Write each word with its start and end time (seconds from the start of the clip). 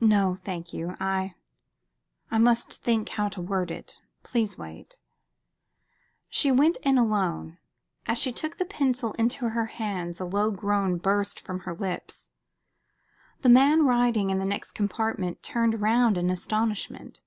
"No, 0.00 0.38
thank 0.42 0.72
you. 0.72 0.96
I 0.98 1.34
I 2.30 2.38
must 2.38 2.82
think 2.82 3.10
how 3.10 3.28
to 3.28 3.42
word 3.42 3.70
it. 3.70 4.00
Please 4.22 4.56
wait." 4.56 4.96
She 6.30 6.50
went 6.50 6.78
in 6.82 6.96
alone. 6.96 7.58
As 8.06 8.16
she 8.16 8.32
took 8.32 8.56
the 8.56 8.64
pencil 8.64 9.12
into 9.18 9.50
her 9.50 9.66
hands 9.66 10.18
a 10.18 10.24
low 10.24 10.50
groan 10.50 10.96
burst 10.96 11.38
from 11.40 11.60
her 11.60 11.74
lips. 11.74 12.30
The 13.42 13.50
man 13.50 13.84
writing 13.84 14.30
in 14.30 14.38
the 14.38 14.46
next 14.46 14.72
compartment 14.72 15.42
turned 15.42 15.82
round 15.82 16.16
in 16.16 16.30
astonishment. 16.30 17.20